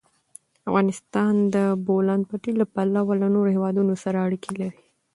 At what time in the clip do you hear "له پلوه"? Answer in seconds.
2.59-3.13